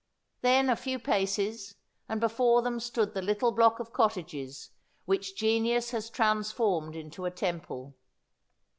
Then 0.41 0.67
a 0.67 0.75
few 0.75 0.97
paces, 0.97 1.75
and 2.09 2.19
before 2.19 2.63
them 2.63 2.79
stood 2.79 3.13
the 3.13 3.21
little 3.21 3.51
block 3.51 3.79
of 3.79 3.93
cottages 3.93 4.71
which 5.05 5.35
genius 5.35 5.91
has 5.91 6.09
transformed 6.09 6.95
into 6.95 7.23
a 7.25 7.29
temple. 7.29 7.93